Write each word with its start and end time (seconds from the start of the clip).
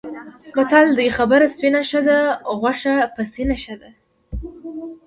متل 0.57 0.87
دی: 0.97 1.07
خبره 1.17 1.45
سپینه 1.55 1.81
ښه 1.89 2.01
ده، 2.07 2.19
غوښه 2.61 2.93
پسینه 3.15 3.55
ښه 3.63 3.75
ده. 3.81 3.89